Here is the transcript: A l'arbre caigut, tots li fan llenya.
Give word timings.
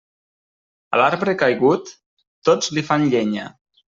A 0.97 1.01
l'arbre 1.01 1.35
caigut, 1.41 1.93
tots 2.49 2.73
li 2.79 2.87
fan 2.91 3.09
llenya. 3.13 3.49